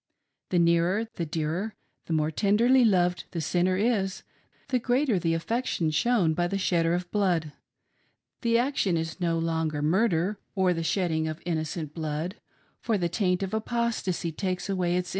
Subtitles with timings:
[0.49, 1.75] The nearer, the dearer,
[2.07, 4.23] the more tenderly loved the sinner is,
[4.69, 7.53] the greater the affection shown by the shedder of blood—
[8.41, 12.33] the action is no longer mur der or the shedding of innocent blood,
[12.79, 15.09] for the taint of apostacy takes away its.